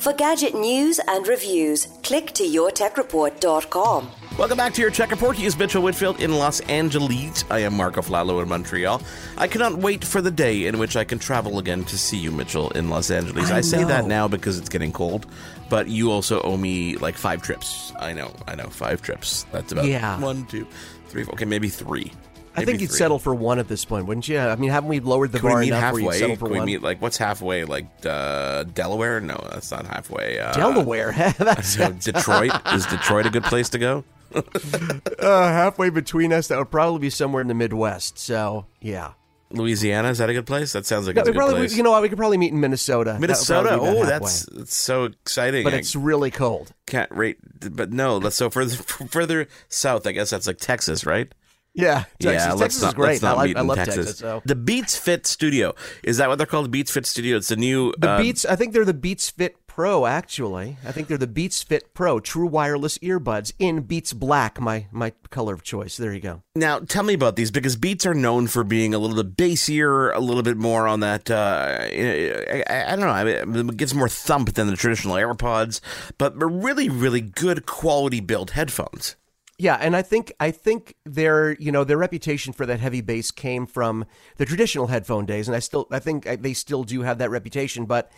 [0.00, 4.10] For gadget news and reviews, click to yourtechreport.com.
[4.38, 5.36] Welcome back to your Tech Report.
[5.36, 7.44] He is Mitchell Whitfield in Los Angeles.
[7.50, 9.02] I am Marc Aflalo in Montreal.
[9.36, 12.32] I cannot wait for the day in which I can travel again to see you,
[12.32, 13.50] Mitchell, in Los Angeles.
[13.50, 15.26] I, I say that now because it's getting cold,
[15.68, 17.92] but you also owe me like five trips.
[17.98, 19.44] I know, I know, five trips.
[19.52, 20.18] That's about Yeah.
[20.18, 20.66] one, two,
[21.08, 21.34] three, four.
[21.34, 22.10] Okay, maybe three.
[22.56, 22.98] I think you'd three.
[22.98, 24.38] settle for one at this point, wouldn't you?
[24.38, 26.18] I mean, haven't we lowered the we bar meet enough where you'd halfway?
[26.18, 26.66] settle for Can we one?
[26.66, 27.64] meet like what's halfway?
[27.64, 29.20] Like uh, Delaware?
[29.20, 30.38] No, that's not halfway.
[30.38, 31.12] Uh, Delaware.
[31.38, 34.04] That's so Detroit is Detroit a good place to go?
[34.34, 36.48] uh, halfway between us.
[36.48, 38.18] That would probably be somewhere in the Midwest.
[38.18, 39.12] So yeah,
[39.50, 40.72] Louisiana is that a good place?
[40.72, 41.76] That sounds like No, it's a we good probably, place.
[41.76, 42.02] you know what?
[42.02, 43.10] We could probably meet in Minnesota.
[43.10, 43.68] That would Minnesota.
[43.70, 44.58] probably be Oh, that's, halfway.
[44.58, 45.64] that's so exciting.
[45.64, 46.72] But I it's really cold.
[46.86, 47.38] can't rate.
[47.70, 48.76] But no, let's so further
[49.08, 50.06] further south.
[50.06, 51.32] I guess that's like Texas, right?
[51.74, 52.24] Yeah, Texas.
[52.24, 53.22] yeah, Texas let's is not, great.
[53.22, 53.96] Not I, like, I love Texas.
[53.96, 54.18] Texas.
[54.18, 54.42] So.
[54.44, 56.66] The Beats Fit Studio is that what they're called?
[56.66, 57.36] The Beats Fit Studio.
[57.36, 60.04] It's a new The uh, Beats, I think they're the Beats Fit Pro.
[60.04, 64.86] Actually, I think they're the Beats Fit Pro, true wireless earbuds in Beats Black, my
[64.90, 65.96] my color of choice.
[65.96, 66.42] There you go.
[66.56, 70.14] Now, tell me about these because Beats are known for being a little bit bassier,
[70.14, 71.30] a little bit more on that.
[71.30, 73.10] Uh, I, I, I don't know.
[73.10, 75.80] I mean, it gives more thump than the traditional AirPods,
[76.18, 79.14] but really, really good quality built headphones.
[79.60, 83.30] Yeah, and I think I think their you know their reputation for that heavy bass
[83.30, 84.06] came from
[84.38, 87.84] the traditional headphone days, and I still I think they still do have that reputation,
[87.84, 88.10] but.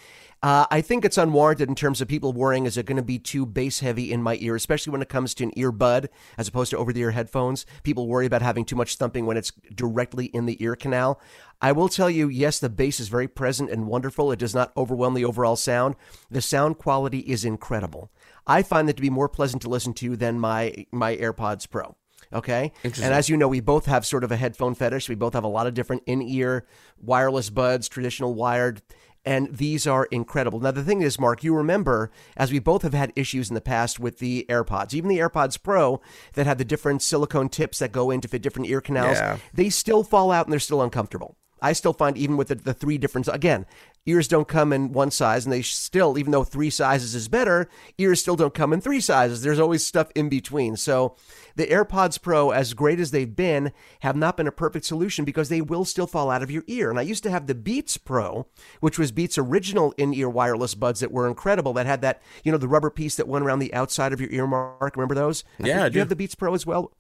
[0.43, 3.21] Uh, I think it's unwarranted in terms of people worrying is it going to be
[3.21, 6.71] too bass heavy in my ear, especially when it comes to an earbud as opposed
[6.71, 7.65] to over the ear headphones.
[7.85, 11.21] People worry about having too much thumping when it's directly in the ear canal.
[11.61, 14.33] I will tell you, yes, the bass is very present and wonderful.
[14.33, 15.95] It does not overwhelm the overall sound.
[16.29, 18.11] The sound quality is incredible.
[18.45, 21.95] I find that to be more pleasant to listen to than my my AirPods Pro.
[22.33, 22.73] Okay.
[22.83, 25.09] And as you know, we both have sort of a headphone fetish.
[25.09, 26.67] We both have a lot of different in ear
[27.01, 28.83] wireless buds, traditional wired.
[29.25, 30.59] And these are incredible.
[30.59, 33.61] Now, the thing is, Marc, you remember, as we both have had issues in the
[33.61, 36.01] past with the AirPods, even the AirPods Pro
[36.33, 39.37] that had the different silicone tips that go in to fit different ear canals, Yeah.
[39.55, 41.37] they still fall out and they're still uncomfortable.
[41.63, 43.65] I still find even with the, the three different again,
[44.05, 47.69] ears don't come in one size, and they still, even though three sizes is better,
[47.99, 49.43] ears still don't come in three sizes.
[49.43, 50.77] There's always stuff in between.
[50.77, 51.17] So
[51.55, 55.49] the AirPods Pro, as great as they've been, have not been a perfect solution because
[55.49, 56.91] they will still fall out of your ear.
[56.91, 58.47] And I used to have the Beats Pro,
[58.81, 61.73] which was Beats' original in-ear wireless buds that were incredible.
[61.75, 64.31] That had that, you know, the rubber piece that went around the outside of your
[64.31, 64.47] ear.
[64.47, 65.45] Marc, remember those?
[65.59, 66.93] Yeah, do you have the Beats Pro as well?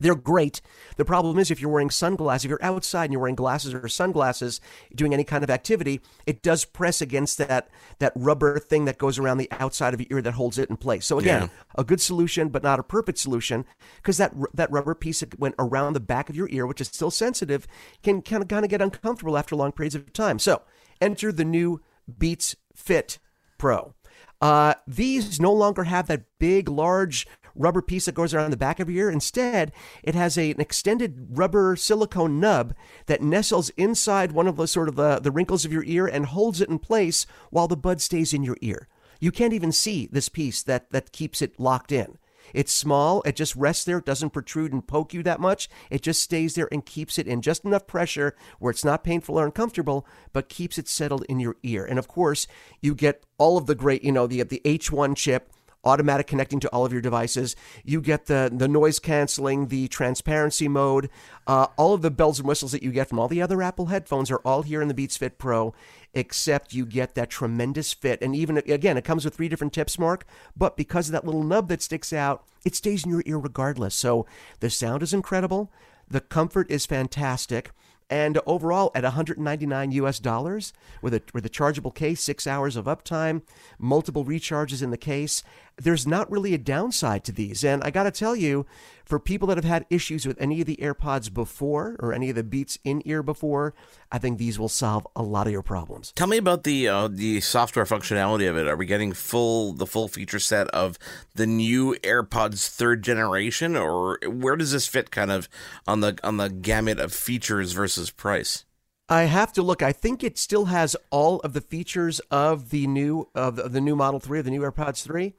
[0.00, 0.60] They're great.
[0.96, 3.88] The problem is if you're wearing sunglasses, if you're outside and you're wearing glasses or
[3.88, 4.60] sunglasses
[4.94, 9.18] doing any kind of activity, it does press against that that rubber thing that goes
[9.18, 11.06] around the outside of your ear that holds it in place.
[11.06, 11.48] So again, Yeah.
[11.76, 13.64] a good solution but not a perfect solution
[13.96, 16.88] because that that rubber piece that went around the back of your ear, which is
[16.88, 17.66] still sensitive,
[18.02, 20.38] can kind of kind of get uncomfortable after long periods of time.
[20.38, 20.62] So,
[21.00, 21.80] enter the new
[22.18, 23.18] Beats Fit
[23.58, 23.94] Pro.
[24.40, 27.26] Uh, these no longer have that big, large
[27.58, 29.10] rubber piece that goes around the back of your ear.
[29.10, 32.74] Instead, it has a, an extended rubber silicone nub
[33.06, 36.26] that nestles inside one of the sort of the, the wrinkles of your ear and
[36.26, 38.88] holds it in place while the bud stays in your ear.
[39.20, 42.18] You can't even see this piece that, that keeps it locked in.
[42.54, 43.22] It's small.
[43.22, 43.98] It just rests there.
[43.98, 45.68] It doesn't protrude and poke you that much.
[45.90, 49.38] It just stays there and keeps it in just enough pressure where it's not painful
[49.38, 51.84] or uncomfortable, but keeps it settled in your ear.
[51.84, 52.46] And of course,
[52.80, 55.52] you get all of the great, you know, the the H1 chip,
[55.88, 57.56] automatic connecting to all of your devices.
[57.84, 61.10] You get the the noise canceling, the transparency mode,
[61.46, 63.86] uh, all of the bells and whistles that you get from all the other Apple
[63.86, 65.74] headphones are all here in the Beats Fit Pro
[66.14, 68.20] except you get that tremendous fit.
[68.22, 70.26] And even again, it comes with three different tips, Marc,
[70.56, 73.94] but because of that little nub that sticks out, it stays in your ear regardless.
[73.94, 74.26] So
[74.60, 75.70] the sound is incredible,
[76.08, 77.70] the comfort is fantastic.
[78.10, 82.86] And overall, at 199 US dollars, with a with a chargeable case, six hours of
[82.86, 83.42] uptime,
[83.78, 85.42] multiple recharges in the case,
[85.78, 87.64] there's not really a downside to these.
[87.64, 88.66] And I got to tell you,
[89.04, 92.36] for people that have had issues with any of the AirPods before or any of
[92.36, 93.74] the Beats in ear before,
[94.12, 96.12] I think these will solve a lot of your problems.
[96.12, 98.68] Tell me about the uh, the software functionality of it.
[98.68, 100.98] Are we getting full the full feature set of
[101.34, 105.48] the new AirPods third generation, or where does this fit kind of
[105.86, 108.64] on the on the gamut of features versus price?
[109.10, 109.82] I have to look.
[109.82, 113.96] I think it still has all of the features of the new of the, new
[113.96, 115.32] Model Three of the new AirPods Three.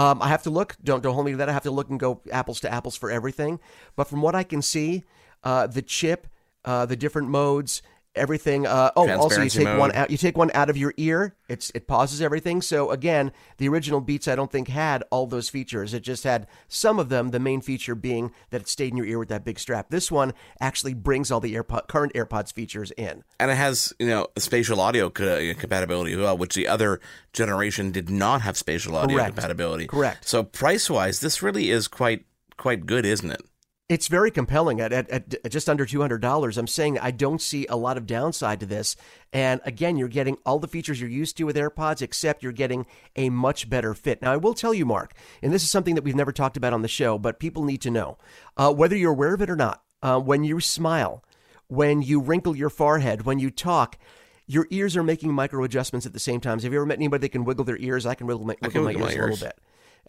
[0.00, 0.76] Um, I have to look.
[0.82, 1.50] Don't don't hold me to that.
[1.50, 3.60] I have to look and go apples to apples for everything.
[3.96, 5.04] But from what I can see,
[5.44, 6.26] uh, the chip,
[6.64, 7.82] uh, the different modes,
[8.14, 8.66] everything.
[8.66, 9.78] Uh, oh, also you take mode.
[9.78, 10.10] one out.
[10.10, 11.34] You take one out of your ear.
[11.48, 12.62] It's it pauses everything.
[12.62, 15.94] So again, the original Beats I don't think had all those features.
[15.94, 17.30] It just had some of them.
[17.30, 19.90] The main feature being that it stayed in your ear with that big strap.
[19.90, 24.06] This one actually brings all the AirPod current AirPods features in, and it has you
[24.06, 27.00] know spatial audio co- compatibility as well, which the other
[27.32, 29.34] generation did not have spatial audio Correct.
[29.34, 29.86] compatibility.
[29.86, 30.26] Correct.
[30.26, 32.24] So price wise, this really is quite
[32.56, 33.42] quite good, isn't it?
[33.90, 36.56] It's very compelling at, at, at just under $200.
[36.56, 38.94] I'm saying I don't see a lot of downside to this.
[39.32, 42.86] And again, you're getting all the features you're used to with AirPods, except you're getting
[43.16, 44.22] a much better fit.
[44.22, 46.72] Now, I will tell you, Marc, and this is something that we've never talked about
[46.72, 48.16] on the show, but people need to know
[48.56, 51.24] uh, whether you're aware of it or not, uh, when you smile,
[51.66, 53.98] when you wrinkle your forehead, when you talk,
[54.46, 56.60] your ears are making micro adjustments at the same time.
[56.60, 58.06] Have you ever met anybody that can wiggle their ears?
[58.06, 59.58] I can wiggle my, wiggle can my wiggle ears my a little bit.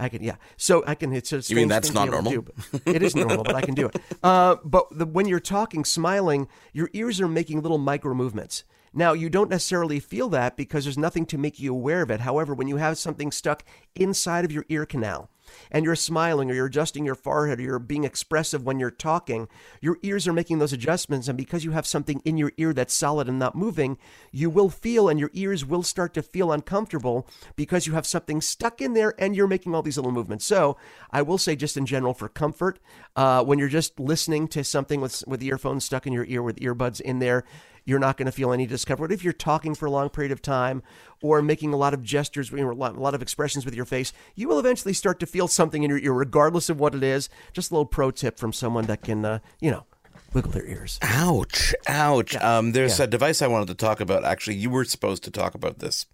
[0.02, 0.36] I can, yeah.
[0.58, 1.14] So I can.
[1.14, 2.54] It's a You mean that's not be able to normal?
[2.74, 3.96] do, it is normal, but I can do it.
[4.24, 8.64] Uh, but the, when you're talking, smiling, your ears are making little micro movements.
[8.94, 12.20] Now you don't necessarily feel that because there's nothing to make you aware of it.
[12.20, 13.64] However, when you have something stuck
[13.96, 15.30] inside of your ear canal,
[15.72, 19.48] and you're smiling or you're adjusting your forehead or you're being expressive when you're talking,
[19.82, 21.28] your ears are making those adjustments.
[21.28, 23.98] And because you have something in your ear that's solid and not moving,
[24.32, 28.42] you will feel and your ears will start to feel uncomfortable because you have something
[28.42, 30.46] stuck in there and you're making all these little movements.
[30.46, 30.78] So
[31.12, 32.80] I will say, just in general, for comfort,
[33.16, 36.58] uh, when you're just listening to something with, with earphones stuck in your ear with
[36.58, 37.44] earbuds in there,
[37.86, 39.12] you're not going to feel any discomfort.
[39.12, 40.84] If you're talking for a long period of time
[41.22, 44.60] or making a lot of gestures, a lot, of expressions with your face, you will
[44.60, 47.30] eventually start to feel something in your ear, regardless of what it is.
[47.54, 49.86] Just a little pro tip from someone that can, uh, you know,
[50.34, 51.00] wiggle their ears.
[51.02, 51.74] Ouch!
[51.88, 52.36] Ouch!
[52.38, 53.06] Um, there's Yeah.
[53.06, 54.24] a device I wanted to talk about.
[54.24, 56.06] Actually, you were supposed to talk about this,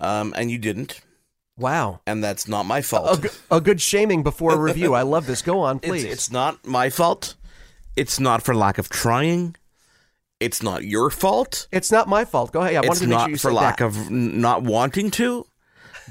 [0.00, 1.00] um, and you didn't,
[1.56, 2.00] Wow.
[2.06, 3.24] and that's not my fault.
[3.50, 4.94] A good shaming before a review.
[4.94, 5.42] I love this.
[5.42, 6.04] Go on, please.
[6.04, 7.36] It's, it's not my fault.
[7.96, 9.56] It's not for lack of trying.
[10.42, 11.68] It's not your fault.
[11.72, 12.52] It's not my fault.
[12.52, 12.74] Go ahead.
[12.76, 13.84] I wanted it's to make sure you for said lack that.
[13.86, 15.46] of not wanting to.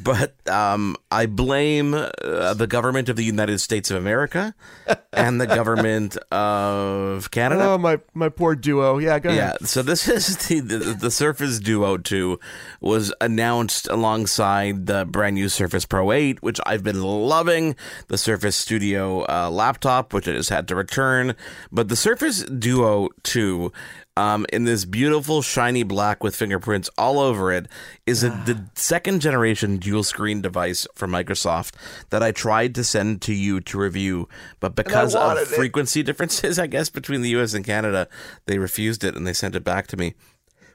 [0.02, 4.56] But um, I blame uh, the government of the United States of America
[5.14, 7.64] and the government of Canada.
[7.66, 8.98] Oh my my poor duo.
[9.00, 9.68] Yeah, go Yeah, ahead.
[9.68, 12.40] so this is the, the the Surface Duo 2
[12.80, 17.76] was announced alongside the brand new Surface Pro 8, which I've been loving,
[18.08, 21.36] the Surface Studio uh, laptop, which I just had to return,
[21.72, 23.72] but the Surface Duo 2
[24.18, 27.68] um, in this beautiful shiny black with fingerprints all over it
[28.06, 31.74] is a, the second generation dual screen device from Microsoft
[32.10, 34.28] that I tried to send to you to review,
[34.60, 35.48] but because of it.
[35.48, 38.08] frequency differences, I guess, between the US and Canada,
[38.46, 40.16] they refused it and they sent it back to me,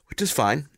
[0.09, 0.69] which is fine.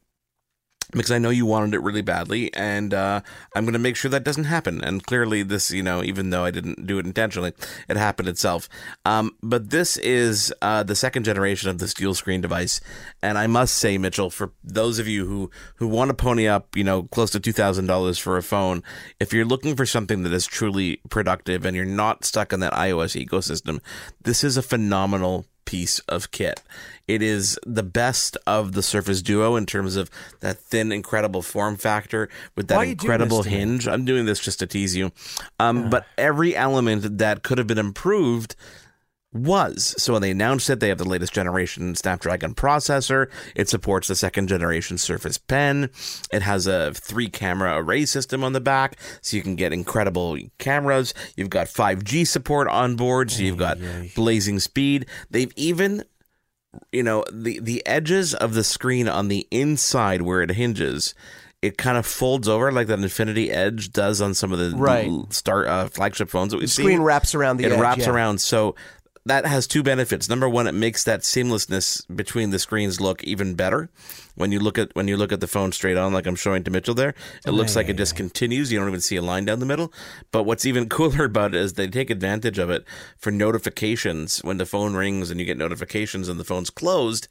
[0.93, 3.21] Because I know you wanted it really badly, and uh,
[3.55, 4.83] I'm going to make sure that doesn't happen.
[4.83, 7.53] And clearly, this, you know, even though I didn't do it intentionally,
[7.91, 8.71] it happened itself.
[9.05, 12.81] Um, but this is uh, the second generation of this dual screen device,
[13.23, 16.75] and I must say, Mitchell, for those of you who who want to pony up,
[16.75, 18.83] you know, close to two thousand dollars for a phone,
[19.21, 22.73] if you're looking for something that is truly productive and you're not stuck in that
[22.73, 23.81] iOS ecosystem,
[24.23, 26.63] this is a phenomenal piece of kit.
[27.07, 30.11] It is the best of the Surface Duo in terms of
[30.41, 33.87] that thin, incredible form factor with that Why are you doing incredible hinge.
[33.87, 35.13] I'm doing this just to tease you.
[35.61, 38.57] Um, But every element that could have been improved
[39.33, 39.95] was.
[39.99, 43.27] So when they announced it, they have the latest generation Snapdragon processor.
[43.55, 45.91] It supports the second generation Surface Pen.
[46.33, 50.39] It has a three camera array system on the back, so you can get incredible
[50.59, 51.13] cameras.
[51.37, 53.79] You've got 5G support on board, so you've got
[54.15, 55.07] blazing speed.
[55.31, 56.05] They've even
[56.93, 61.15] you know the the edges of the screen on the inside where it hinges
[61.61, 65.09] it kind of folds over like that infinity edge does on some of the Right.
[65.09, 68.03] l- star uh, flagship phones that we've The screen wraps around the it edge, wraps
[68.05, 68.11] yeah.
[68.11, 68.77] around so
[69.29, 70.29] that has two benefits.
[70.29, 73.91] Number one, it makes that seamlessness between the screens look even better.
[74.39, 76.65] When you look at when you look at the phone straight on, like I'm showing
[76.65, 77.15] to Mitchell there,
[77.45, 78.73] it looks like it just continues.
[78.73, 79.93] You don't even see a line down the middle.
[80.31, 82.85] But what's even cooler about it is they take advantage of it
[83.17, 84.39] for notifications.
[84.39, 87.29] When the phone rings and you get notifications and the phone's closed,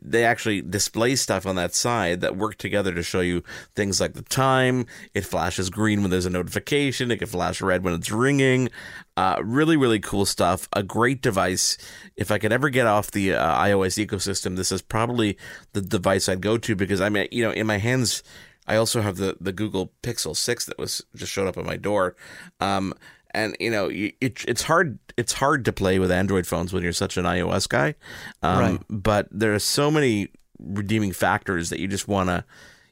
[0.00, 3.42] they actually display stuff on that side that work together to show you
[3.74, 4.86] things like the time.
[5.12, 7.10] It flashes green when there's a notification.
[7.10, 8.70] It can flash red when it's ringing.
[9.16, 10.68] Uh, really, really cool stuff.
[10.72, 11.78] A great device.
[12.16, 15.38] If I could ever get off the uh, iOS ecosystem, this is probably
[15.72, 18.22] the device I'd go to because I mean, you know, in my hands,
[18.66, 21.76] I also have the the Google Pixel Six that was just showed up at my
[21.76, 22.14] door.
[22.60, 22.94] Um,
[23.32, 26.92] and you know, it, it's hard it's hard to play with Android phones when you're
[26.92, 27.94] such an iOS guy.
[28.42, 28.80] Um, Right.
[28.88, 30.28] But there are so many
[30.60, 32.44] redeeming factors that you just want to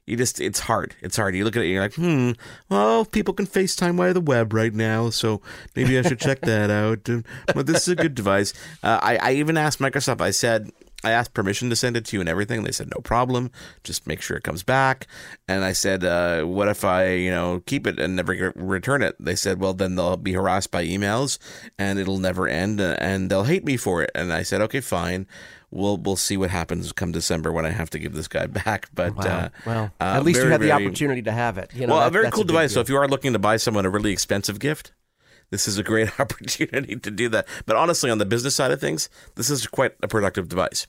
[0.04, 2.32] you just it's hard it's hard you look at it you're like hmm
[2.68, 5.40] well people can facetime via the web right now so
[5.76, 7.08] maybe i should check that out
[7.54, 10.72] but this is a good device uh, I, I even asked microsoft i said
[11.04, 12.62] I asked permission to send it to you and everything.
[12.62, 13.50] They said no problem.
[13.82, 15.06] Just make sure it comes back.
[15.48, 19.16] And I said, uh, "What if I, you know, keep it and never return it?"
[19.18, 21.38] They said, "Well, then they'll be harassed by emails,
[21.78, 24.80] and it'll never end, uh, and they'll hate me for it." And I said, "Okay,
[24.80, 25.26] fine.
[25.70, 28.88] We'll we'll see what happens come December when I have to give this guy back."
[28.94, 29.24] But Wow.
[29.24, 31.70] uh, well, uh, at least you had the very- opportunity to have it.
[31.74, 32.74] You know, well, that- a very cool big device.
[32.74, 34.92] So if you are looking to buy someone a really expensive gift,
[35.50, 37.46] this is a great opportunity to do that.
[37.66, 40.86] But honestly, on the business side of things, this is quite a productive device.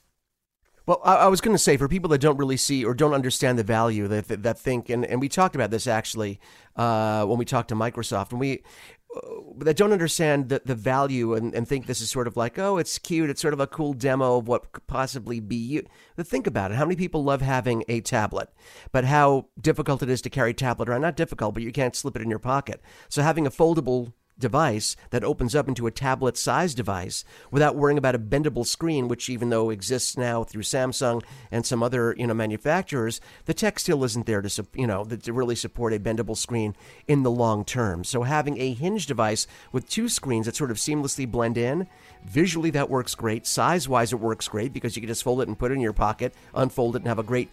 [0.86, 3.14] Well, I, I was going to say for people that don't really see or don't
[3.14, 6.40] understand the value that that, that think, and, and we talked about this actually
[6.76, 8.62] uh, when we talked to Microsoft, and we
[9.16, 9.20] uh,
[9.58, 12.78] that don't understand the, the value and, and think this is sort of like oh
[12.78, 15.86] it's cute it's sort of a cool demo of what could possibly be you.
[16.16, 18.50] But think about it how many people love having a tablet
[18.92, 21.02] but how difficult it is to carry tablet around.
[21.02, 22.82] Not difficult but you can't slip it in your pocket.
[23.08, 27.98] So having a foldable device that opens up into a tablet sized device without worrying
[27.98, 32.26] about a bendable screen which even though exists now through Samsung and some other you
[32.26, 36.36] know manufacturers the tech still isn't there to you know to really support a bendable
[36.36, 36.74] screen
[37.06, 38.04] in the long term.
[38.04, 41.86] So having a hinge device with two screens that sort of seamlessly blend in
[42.24, 45.48] visually that works great size wise it works great because you can just fold it
[45.48, 47.50] and put it in your pocket unfold it and have a great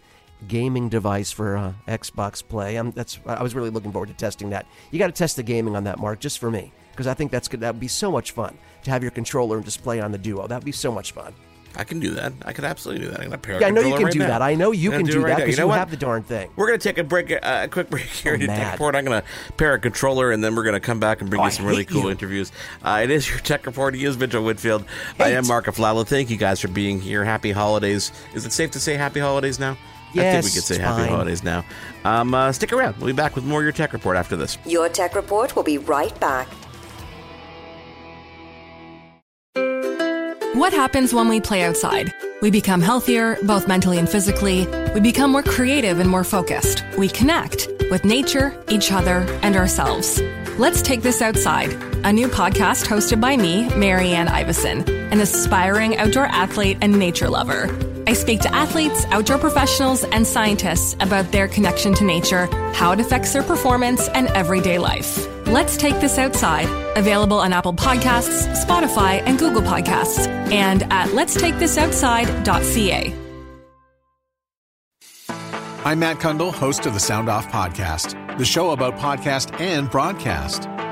[0.48, 2.76] gaming device for uh, Xbox Play.
[2.76, 4.66] Um, that's I was really looking forward to testing that.
[4.90, 7.30] You got to test the gaming on that, Marc, just for me, because I think
[7.30, 7.60] that's good.
[7.60, 10.46] That would be so much fun to have your controller and display on the Duo.
[10.46, 11.32] That would be so much fun.
[11.74, 12.34] I can do that.
[12.44, 13.20] I could absolutely do that.
[13.20, 14.26] I'm gonna pair Yeah, I know you can right do now.
[14.26, 14.42] that.
[14.42, 15.78] I know you can gonna do right that because know you, what?
[15.78, 16.50] have the darn thing.
[16.54, 18.72] We're gonna take a break, uh, a quick break here I'm in Tech mad.
[18.72, 18.94] Report.
[18.94, 19.22] I'm gonna
[19.56, 21.86] pair a controller, and then we're gonna come back and bring Oh, you some really
[21.86, 22.10] cool you.
[22.10, 22.52] interviews.
[22.84, 23.94] Uh, it is your Tech Report.
[23.94, 24.84] He is Mitchell Whitfield.
[25.18, 25.48] I am Hate.
[25.48, 26.06] Marc Aflalo.
[26.06, 27.24] Thank you guys for being here.
[27.24, 28.12] Happy holidays.
[28.34, 29.78] Is it safe to say happy holidays now?
[30.20, 31.08] I think we could say happy fine.
[31.08, 31.64] holidays now.
[32.04, 32.96] Um, uh, stick around.
[32.98, 34.58] We'll be back with more of your Tech Report after this.
[34.66, 36.48] Your Tech Report will be right back.
[40.54, 42.12] What happens when we play outside?
[42.42, 44.66] We become healthier, both mentally and physically.
[44.94, 46.84] We become more creative and more focused.
[46.98, 50.20] We connect with nature, each other, and ourselves.
[50.58, 51.72] Let's Take This Outside,
[52.04, 57.91] a new podcast hosted by me, Marianne Iveson, an aspiring outdoor athlete and nature lover.
[58.06, 63.00] I speak to athletes, outdoor professionals, and scientists about their connection to nature, how it
[63.00, 65.26] affects their performance, and everyday life.
[65.46, 73.14] Let's Take This Outside, available on Apple Podcasts, Spotify, and Google Podcasts, and at letstakeThisOutside.ca.
[75.84, 80.68] I'm Matt Cundill, host of the Sound Off Podcast, the show about podcast and broadcast.